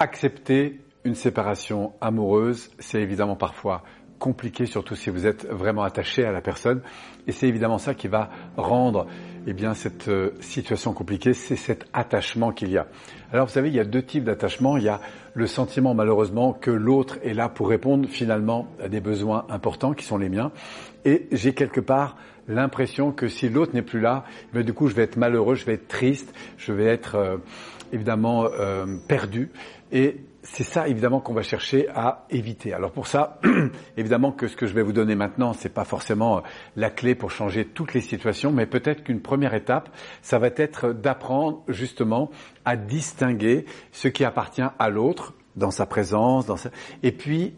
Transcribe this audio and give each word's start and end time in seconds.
Accepter 0.00 0.80
une 1.04 1.14
séparation 1.14 1.92
amoureuse, 2.00 2.70
c'est 2.80 3.00
évidemment 3.00 3.36
parfois 3.36 3.84
compliqué, 4.18 4.66
surtout 4.66 4.96
si 4.96 5.10
vous 5.10 5.26
êtes 5.26 5.46
vraiment 5.46 5.82
attaché 5.82 6.24
à 6.24 6.32
la 6.32 6.40
personne. 6.40 6.82
Et 7.28 7.32
c'est 7.32 7.46
évidemment 7.46 7.78
ça 7.78 7.94
qui 7.94 8.08
va 8.08 8.30
rendre 8.56 9.06
eh 9.46 9.52
bien, 9.52 9.74
cette 9.74 10.08
euh, 10.08 10.30
situation 10.40 10.94
compliquée, 10.94 11.32
c'est 11.32 11.56
cet 11.56 11.86
attachement 11.92 12.50
qu'il 12.50 12.70
y 12.70 12.78
a. 12.78 12.86
Alors 13.32 13.46
vous 13.46 13.52
savez, 13.52 13.68
il 13.68 13.74
y 13.74 13.80
a 13.80 13.84
deux 13.84 14.02
types 14.02 14.24
d'attachement. 14.24 14.76
Il 14.78 14.82
y 14.82 14.88
a 14.88 15.00
le 15.34 15.46
sentiment 15.46 15.94
malheureusement 15.94 16.52
que 16.52 16.70
l'autre 16.70 17.18
est 17.22 17.34
là 17.34 17.48
pour 17.48 17.68
répondre 17.68 18.08
finalement 18.08 18.66
à 18.82 18.88
des 18.88 19.00
besoins 19.00 19.46
importants 19.48 19.92
qui 19.92 20.04
sont 20.04 20.18
les 20.18 20.28
miens. 20.28 20.50
Et 21.04 21.28
j'ai 21.30 21.54
quelque 21.54 21.80
part 21.80 22.16
l'impression 22.48 23.12
que 23.12 23.28
si 23.28 23.48
l'autre 23.48 23.74
n'est 23.74 23.82
plus 23.82 24.00
là, 24.00 24.24
eh 24.54 24.62
du 24.64 24.72
coup 24.72 24.88
je 24.88 24.94
vais 24.94 25.02
être 25.02 25.16
malheureux, 25.16 25.54
je 25.54 25.64
vais 25.66 25.74
être 25.74 25.88
triste, 25.88 26.34
je 26.56 26.72
vais 26.72 26.86
être 26.86 27.14
euh, 27.14 27.36
évidemment 27.92 28.46
euh, 28.46 28.86
perdu. 29.08 29.50
Et 29.94 30.16
c'est 30.42 30.64
ça 30.64 30.88
évidemment 30.88 31.20
qu'on 31.20 31.32
va 31.32 31.42
chercher 31.42 31.88
à 31.88 32.26
éviter. 32.28 32.74
Alors 32.74 32.90
pour 32.90 33.06
ça, 33.06 33.40
évidemment 33.96 34.32
que 34.32 34.48
ce 34.48 34.56
que 34.56 34.66
je 34.66 34.74
vais 34.74 34.82
vous 34.82 34.92
donner 34.92 35.14
maintenant, 35.14 35.52
c'est 35.52 35.72
pas 35.72 35.84
forcément 35.84 36.38
euh, 36.38 36.40
la 36.74 36.90
clé 36.90 37.14
pour 37.14 37.30
changer 37.30 37.64
toutes 37.64 37.94
les 37.94 38.00
situations, 38.00 38.50
mais 38.50 38.66
peut-être 38.66 39.04
qu'une 39.04 39.20
première 39.20 39.54
étape, 39.54 39.88
ça 40.20 40.38
va 40.40 40.48
être 40.56 40.92
d'apprendre 40.92 41.62
justement 41.68 42.30
à 42.64 42.76
distinguer 42.76 43.66
ce 43.92 44.08
qui 44.08 44.24
appartient 44.24 44.62
à 44.78 44.90
l'autre 44.90 45.32
dans 45.54 45.70
sa 45.70 45.86
présence, 45.86 46.66
et 47.04 47.12
puis 47.12 47.54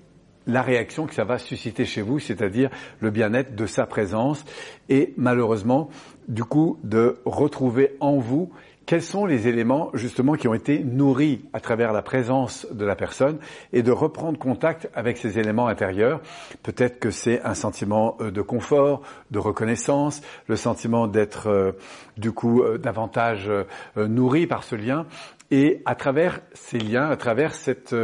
la 0.47 0.61
réaction 0.61 1.07
que 1.07 1.15
ça 1.15 1.25
va 1.25 1.39
susciter 1.39 1.87
chez 1.87 2.03
vous, 2.03 2.19
c'est-à-dire 2.19 2.69
le 3.01 3.11
bien-être 3.11 3.57
de 3.57 3.67
sa 3.67 3.87
présence, 3.87 4.45
et 4.91 5.15
malheureusement, 5.17 5.89
du 6.29 6.45
coup, 6.45 6.79
de 6.85 7.19
retrouver 7.25 7.97
en 8.01 8.19
vous 8.19 8.53
quels 8.87 9.03
sont 9.03 9.27
les 9.27 9.49
éléments 9.49 9.91
justement 9.95 10.35
qui 10.35 10.47
ont 10.47 10.55
été 10.55 10.79
nourris 10.79 11.45
à 11.53 11.59
travers 11.59 11.93
la 11.93 12.03
présence 12.03 12.67
de 12.71 12.85
la 12.85 12.95
personne 12.95 13.39
et 13.73 13.83
de 13.83 13.91
reprendre 13.91 14.39
contact 14.39 14.89
avec 14.95 15.19
ces 15.19 15.41
éléments 15.41 15.67
intérieurs? 15.67 16.21
Peut-être 16.63 17.01
que 17.01 17.11
c'est 17.11 17.43
un 17.43 17.55
sentiment 17.55 18.17
euh, 18.21 18.31
de 18.31 18.41
confort, 18.43 19.03
de 19.33 19.41
reconnaissance, 19.41 20.23
le 20.47 20.55
sentiment 20.55 21.09
d'être 21.09 21.49
euh, 21.49 21.73
du 22.17 22.31
coup 22.31 22.63
euh, 22.63 22.79
davantage 22.79 23.51
nourri 23.97 24.47
par 24.47 24.63
ce 24.63 24.77
lien. 24.77 25.07
Et 25.51 25.83
à 25.85 25.95
travers 25.95 26.41
ces 26.55 26.79
liens, 26.79 27.09
à 27.09 27.17
travers 27.17 27.55
cette 27.55 27.95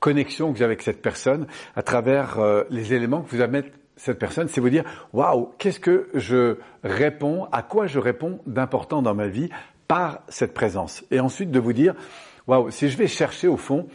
connexion 0.00 0.52
que 0.52 0.56
avez 0.58 0.64
avec 0.64 0.82
cette 0.82 1.00
personne, 1.00 1.46
à 1.74 1.82
travers 1.82 2.38
les 2.68 2.92
éléments 2.92 3.22
que 3.22 3.30
vous 3.30 3.40
avez 3.40 3.64
cette 3.96 4.18
personne, 4.18 4.48
c'est 4.48 4.60
vous 4.60 4.68
dire 4.70 4.84
waouh, 5.14 5.50
qu'est-ce 5.58 5.80
que 5.80 6.08
je 6.14 6.58
réponds, 6.84 7.46
à 7.52 7.62
quoi 7.62 7.86
je 7.86 7.98
réponds 7.98 8.40
d'important 8.46 9.00
dans 9.00 9.14
ma 9.14 9.28
vie 9.28 9.48
par 9.90 10.20
cette 10.28 10.54
présence. 10.54 11.02
Et 11.10 11.18
ensuite 11.18 11.50
de 11.50 11.58
vous 11.58 11.72
dire, 11.72 11.96
waouh, 12.46 12.70
si 12.70 12.88
je 12.88 12.96
vais 12.96 13.08
chercher 13.08 13.48
au 13.48 13.56
fond, 13.56 13.88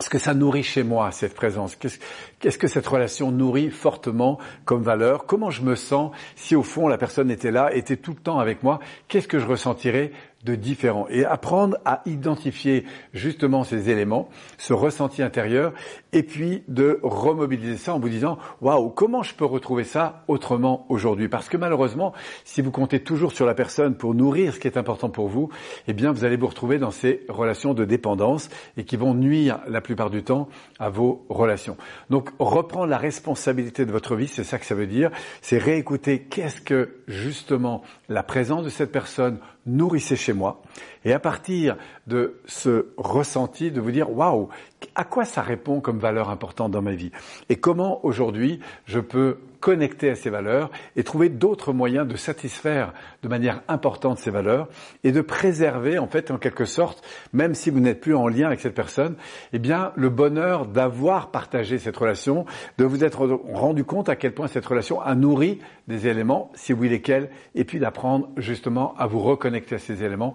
ce 0.00 0.08
que 0.08 0.18
ça 0.18 0.34
nourrit 0.34 0.62
chez 0.62 0.82
moi, 0.82 1.10
cette 1.10 1.34
présence. 1.34 1.76
Qu'est-ce 1.76 2.58
que 2.58 2.68
cette 2.68 2.86
relation 2.86 3.30
nourrit 3.30 3.70
fortement 3.70 4.38
comme 4.64 4.82
valeur? 4.82 5.26
Comment 5.26 5.50
je 5.50 5.62
me 5.62 5.74
sens 5.74 6.12
si 6.36 6.56
au 6.56 6.62
fond 6.62 6.88
la 6.88 6.98
personne 6.98 7.30
était 7.30 7.50
là, 7.50 7.74
était 7.74 7.96
tout 7.96 8.12
le 8.12 8.20
temps 8.20 8.38
avec 8.38 8.62
moi? 8.62 8.80
Qu'est-ce 9.08 9.28
que 9.28 9.38
je 9.38 9.46
ressentirais 9.46 10.12
de 10.44 10.54
différent? 10.54 11.06
Et 11.10 11.26
apprendre 11.26 11.76
à 11.84 12.00
identifier 12.06 12.86
justement 13.12 13.62
ces 13.62 13.90
éléments, 13.90 14.30
ce 14.56 14.72
ressenti 14.72 15.22
intérieur, 15.22 15.74
et 16.12 16.22
puis 16.22 16.62
de 16.66 16.98
remobiliser 17.02 17.76
ça 17.76 17.94
en 17.94 18.00
vous 18.00 18.08
disant 18.08 18.38
waouh 18.62 18.88
comment 18.88 19.22
je 19.22 19.34
peux 19.34 19.44
retrouver 19.44 19.84
ça 19.84 20.24
autrement 20.28 20.86
aujourd'hui? 20.88 21.28
Parce 21.28 21.50
que 21.50 21.58
malheureusement 21.58 22.14
si 22.44 22.62
vous 22.62 22.70
comptez 22.70 23.00
toujours 23.00 23.32
sur 23.32 23.44
la 23.44 23.54
personne 23.54 23.96
pour 23.96 24.14
nourrir 24.14 24.54
ce 24.54 24.60
qui 24.60 24.66
est 24.66 24.78
important 24.78 25.10
pour 25.10 25.28
vous, 25.28 25.50
eh 25.86 25.92
bien 25.92 26.10
vous 26.10 26.24
allez 26.24 26.36
vous 26.36 26.46
retrouver 26.46 26.78
dans 26.78 26.90
ces 26.90 27.26
relations 27.28 27.74
de 27.74 27.84
dépendance 27.84 28.48
et 28.78 28.84
qui 28.84 28.96
vont 28.96 29.12
nuire 29.12 29.60
la 29.70 29.80
plupart 29.80 30.10
du 30.10 30.22
temps 30.22 30.48
à 30.78 30.88
vos 30.88 31.24
relations. 31.28 31.76
Donc 32.10 32.30
reprendre 32.38 32.86
la 32.86 32.98
responsabilité 32.98 33.86
de 33.86 33.92
votre 33.92 34.16
vie, 34.16 34.28
c'est 34.28 34.44
ça 34.44 34.58
que 34.58 34.66
ça 34.66 34.74
veut 34.74 34.86
dire, 34.86 35.10
c'est 35.40 35.58
réécouter 35.58 36.22
qu'est-ce 36.22 36.60
que 36.60 36.96
justement 37.08 37.82
la 38.08 38.22
présence 38.22 38.64
de 38.64 38.68
cette 38.70 38.92
personne 38.92 39.38
nourrissait 39.66 40.16
chez 40.16 40.32
moi. 40.32 40.62
Et 41.04 41.12
à 41.12 41.18
partir 41.18 41.76
de 42.06 42.40
ce 42.44 42.86
ressenti, 42.96 43.70
de 43.70 43.80
vous 43.80 43.90
dire, 43.90 44.10
waouh, 44.10 44.48
à 44.94 45.04
quoi 45.04 45.24
ça 45.24 45.42
répond 45.42 45.80
comme 45.80 45.98
valeur 45.98 46.30
importante 46.30 46.72
dans 46.72 46.82
ma 46.82 46.92
vie? 46.92 47.10
Et 47.48 47.56
comment 47.56 48.04
aujourd'hui 48.04 48.60
je 48.86 49.00
peux 49.00 49.38
connecter 49.60 50.10
à 50.10 50.14
ces 50.14 50.30
valeurs 50.30 50.70
et 50.96 51.04
trouver 51.04 51.28
d'autres 51.28 51.72
moyens 51.72 52.08
de 52.08 52.16
satisfaire 52.16 52.94
de 53.22 53.28
manière 53.28 53.62
importante 53.68 54.18
ces 54.18 54.30
valeurs 54.30 54.68
et 55.04 55.12
de 55.12 55.20
préserver 55.20 55.98
en 55.98 56.06
fait 56.06 56.30
en 56.30 56.38
quelque 56.38 56.64
sorte, 56.64 57.06
même 57.32 57.54
si 57.54 57.68
vous 57.70 57.80
n'êtes 57.80 58.00
plus 58.00 58.14
en 58.14 58.26
lien 58.26 58.46
avec 58.46 58.60
cette 58.60 58.74
personne, 58.74 59.16
eh 59.52 59.58
bien 59.58 59.92
le 59.96 60.08
bonheur 60.08 60.66
d'avoir 60.66 61.30
partagé 61.30 61.78
cette 61.78 61.96
relation, 61.96 62.46
de 62.78 62.84
vous 62.84 63.04
être 63.04 63.26
rendu 63.52 63.84
compte 63.84 64.08
à 64.08 64.16
quel 64.16 64.32
point 64.32 64.48
cette 64.48 64.66
relation 64.66 65.00
a 65.00 65.14
nourri 65.14 65.58
des 65.88 66.06
éléments, 66.06 66.50
si 66.54 66.72
oui 66.72 66.88
lesquels, 66.88 67.30
et 67.54 67.64
puis 67.64 67.78
d'apprendre 67.78 68.30
justement 68.38 68.94
à 68.96 69.06
vous 69.06 69.20
reconnecter 69.50 69.74
à 69.74 69.78
ces 69.78 70.04
éléments 70.04 70.34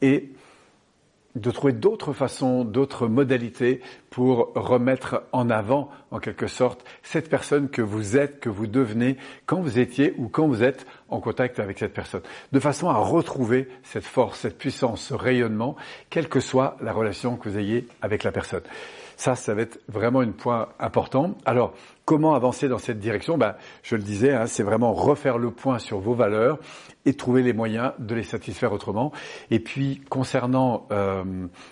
et 0.00 0.30
de 1.34 1.50
trouver 1.50 1.72
d'autres 1.72 2.12
façons, 2.12 2.64
d'autres 2.64 3.08
modalités 3.08 3.80
pour 4.08 4.52
remettre 4.54 5.24
en 5.32 5.50
avant, 5.50 5.90
en 6.12 6.20
quelque 6.20 6.46
sorte, 6.46 6.84
cette 7.02 7.28
personne 7.28 7.68
que 7.68 7.82
vous 7.82 8.16
êtes, 8.16 8.38
que 8.38 8.48
vous 8.48 8.68
devenez, 8.68 9.16
quand 9.44 9.60
vous 9.60 9.78
étiez 9.78 10.14
ou 10.16 10.28
quand 10.28 10.46
vous 10.46 10.62
êtes 10.62 10.86
en 11.14 11.20
contact 11.20 11.58
avec 11.58 11.78
cette 11.78 11.94
personne, 11.94 12.22
de 12.52 12.60
façon 12.60 12.88
à 12.88 12.96
retrouver 12.96 13.68
cette 13.82 14.04
force, 14.04 14.40
cette 14.40 14.58
puissance, 14.58 15.00
ce 15.00 15.14
rayonnement, 15.14 15.76
quelle 16.10 16.28
que 16.28 16.40
soit 16.40 16.76
la 16.80 16.92
relation 16.92 17.36
que 17.36 17.48
vous 17.48 17.58
ayez 17.58 17.86
avec 18.02 18.24
la 18.24 18.32
personne. 18.32 18.62
Ça, 19.16 19.36
ça 19.36 19.54
va 19.54 19.62
être 19.62 19.78
vraiment 19.88 20.20
un 20.20 20.32
point 20.32 20.68
important. 20.80 21.34
Alors, 21.44 21.72
comment 22.04 22.34
avancer 22.34 22.68
dans 22.68 22.78
cette 22.78 22.98
direction? 22.98 23.38
Ben, 23.38 23.54
Je 23.82 23.96
le 23.96 24.02
disais, 24.02 24.32
hein, 24.32 24.46
c'est 24.46 24.62
vraiment 24.62 24.92
refaire 24.92 25.38
le 25.38 25.50
point 25.50 25.78
sur 25.78 26.00
vos 26.00 26.14
valeurs 26.14 26.58
et 27.06 27.14
trouver 27.14 27.42
les 27.42 27.52
moyens 27.52 27.92
de 27.98 28.14
les 28.14 28.22
satisfaire 28.22 28.72
autrement. 28.72 29.12
Et 29.50 29.60
puis, 29.60 30.00
concernant 30.08 30.86
euh, 30.90 31.22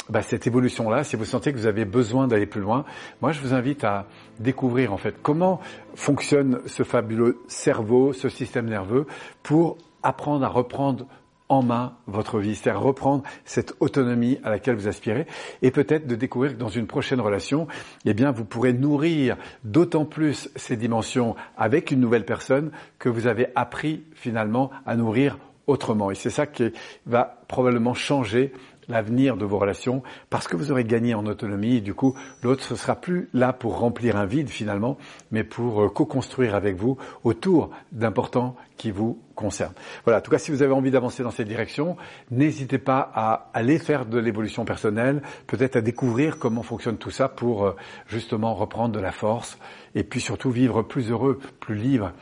ben, 0.09 0.23
cette 0.23 0.47
évolution-là, 0.47 1.05
si 1.05 1.17
vous 1.17 1.25
sentez 1.25 1.53
que 1.53 1.59
vous 1.59 1.67
avez 1.67 1.85
besoin 1.85 2.29
d'aller 2.29 2.47
plus 2.47 2.61
loin, 2.61 2.85
moi, 3.21 3.33
je 3.33 3.41
vous 3.41 3.55
invite 3.55 3.83
à 3.83 4.07
découvrir 4.39 4.93
en 4.93 4.99
fait 4.99 5.17
comment 5.23 5.61
fonctionne 5.95 6.61
ce 6.67 6.83
fabuleux 6.83 7.43
cerveau, 7.49 8.13
ce 8.13 8.29
système 8.29 8.67
nerveux, 8.67 9.07
pour 9.43 9.79
apprendre 10.03 10.45
à 10.45 10.49
reprendre 10.49 11.07
en 11.53 11.63
main 11.63 11.93
votre 12.07 12.39
vie, 12.39 12.55
c'est-à-dire 12.55 12.81
reprendre 12.81 13.25
cette 13.45 13.75
autonomie 13.81 14.39
à 14.43 14.49
laquelle 14.49 14.75
vous 14.75 14.89
aspirez 14.89 15.27
et 15.61 15.71
peut-être 15.71 16.07
de 16.07 16.15
découvrir 16.15 16.55
que 16.55 16.59
dans 16.59 16.69
une 16.69 16.87
prochaine 16.87 17.21
relation, 17.21 17.67
eh 18.07 18.15
bien, 18.15 18.31
vous 18.31 18.47
pourrez 18.47 18.73
nourrir 18.73 19.37
d'autant 19.63 20.07
plus 20.07 20.49
ces 20.57 20.77
dimensions 20.77 21.37
avec 21.59 21.91
une 21.91 22.01
nouvelle 22.01 22.25
personne 22.25 22.71
que 22.99 23.11
vous 23.11 23.27
avez 23.27 23.49
appris 23.55 24.03
finalement 24.15 24.71
à 24.87 24.97
nourrir 24.97 25.37
autrement. 25.67 26.11
Et 26.11 26.15
c'est 26.15 26.31
ça 26.31 26.47
qui 26.47 26.73
va 27.05 27.43
probablement 27.49 27.95
changer 27.95 28.53
l'avenir 28.93 29.37
de 29.37 29.45
vos 29.45 29.59
relations 29.59 30.03
parce 30.31 30.47
que 30.47 30.57
vous 30.57 30.71
aurez 30.71 30.85
gagné 30.85 31.15
en 31.15 31.27
autonomie 31.27 31.77
et 31.77 31.81
du 31.81 31.95
coup 31.95 32.15
l'autre 32.43 32.65
ne 32.71 32.77
sera 32.77 32.95
plus 32.95 33.29
là 33.33 33.53
pour 33.53 33.79
remplir 33.79 34.17
un 34.17 34.27
vide 34.27 34.49
finalement 34.49 34.99
mais 35.31 35.43
pour 35.43 35.83
euh, 35.83 35.89
co-construire 35.89 36.55
avec 36.55 36.77
vous 36.77 36.99
autour 37.25 37.71
d'importants 37.91 38.55
qui 38.77 38.91
vous 38.91 39.19
concernent. 39.35 39.75
Voilà, 40.05 40.19
en 40.19 40.23
tout 40.23 40.31
cas 40.31 40.39
si 40.39 40.51
vous 40.51 40.63
avez 40.63 40.73
envie 40.73 40.91
d'avancer 40.91 41.23
dans 41.23 41.31
cette 41.31 41.49
direction, 41.49 41.97
n'hésitez 42.31 42.79
pas 42.79 43.11
à 43.15 43.51
aller 43.55 43.79
faire 43.79 44.07
de 44.07 44.19
l'évolution 44.19 44.65
personnelle, 44.65 45.23
peut-être 45.47 45.77
à 45.77 45.81
découvrir 45.81 46.39
comment 46.39 46.63
fonctionne 46.63 46.99
tout 46.99 47.11
ça 47.11 47.29
pour 47.29 47.65
euh, 47.65 47.77
justement 48.07 48.55
reprendre 48.55 48.95
de 48.95 49.01
la 49.01 49.13
force 49.13 49.59
et 49.95 50.05
puis 50.05 50.21
surtout 50.21 50.51
vivre 50.51 50.83
plus 50.83 51.11
heureux, 51.11 51.41
plus 51.61 51.77
libre 51.77 52.13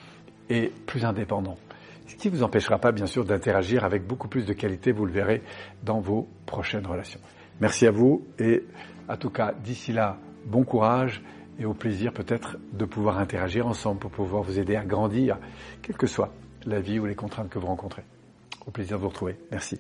et 0.48 0.72
plus 0.86 1.04
indépendant 1.04 1.58
ce 2.10 2.16
qui 2.16 2.28
ne 2.28 2.36
vous 2.36 2.42
empêchera 2.42 2.78
pas, 2.78 2.90
bien 2.90 3.06
sûr, 3.06 3.24
d'interagir 3.24 3.84
avec 3.84 4.04
beaucoup 4.06 4.26
plus 4.26 4.44
de 4.44 4.52
qualité, 4.52 4.90
vous 4.90 5.06
le 5.06 5.12
verrez 5.12 5.42
dans 5.84 6.00
vos 6.00 6.28
prochaines 6.44 6.86
relations. 6.86 7.20
Merci 7.60 7.86
à 7.86 7.92
vous 7.92 8.26
et, 8.38 8.64
en 9.08 9.16
tout 9.16 9.30
cas, 9.30 9.52
d'ici 9.62 9.92
là, 9.92 10.18
bon 10.44 10.64
courage 10.64 11.22
et 11.58 11.64
au 11.64 11.74
plaisir 11.74 12.12
peut-être 12.12 12.56
de 12.72 12.84
pouvoir 12.84 13.18
interagir 13.18 13.66
ensemble 13.66 14.00
pour 14.00 14.10
pouvoir 14.10 14.42
vous 14.42 14.58
aider 14.58 14.74
à 14.74 14.84
grandir, 14.84 15.38
quelle 15.82 15.96
que 15.96 16.06
soit 16.06 16.32
la 16.66 16.80
vie 16.80 16.98
ou 16.98 17.06
les 17.06 17.14
contraintes 17.14 17.48
que 17.48 17.58
vous 17.58 17.66
rencontrez. 17.66 18.02
Au 18.66 18.70
plaisir 18.70 18.96
de 18.96 19.02
vous 19.02 19.08
retrouver. 19.08 19.36
Merci. 19.50 19.78